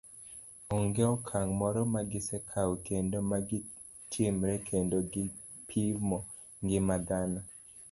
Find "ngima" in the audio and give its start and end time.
6.63-6.95